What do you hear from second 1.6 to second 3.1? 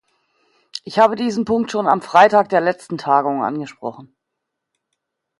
schon am Freitag der letzten